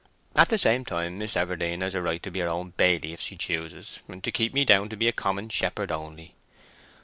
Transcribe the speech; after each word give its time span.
At 0.35 0.49
the 0.49 0.57
same 0.57 0.83
time, 0.83 1.19
Miss 1.19 1.35
Everdene 1.35 1.81
has 1.83 1.93
a 1.93 2.01
right 2.01 2.23
to 2.23 2.31
be 2.31 2.39
her 2.39 2.49
own 2.49 2.71
baily 2.71 3.13
if 3.13 3.21
she 3.21 3.37
choose—and 3.37 4.23
to 4.23 4.31
keep 4.31 4.51
me 4.51 4.65
down 4.65 4.89
to 4.89 4.97
be 4.97 5.07
a 5.07 5.11
common 5.13 5.47
shepherd 5.49 5.91
only." 5.91 6.33